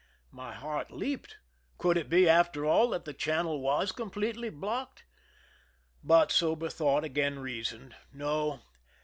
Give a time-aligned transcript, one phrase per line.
[0.31, 1.37] My heart leaped.
[1.77, 5.05] Could it be, after all, that the channel was completely blocked?
[6.03, 8.61] But sober thought again reasoned:" No.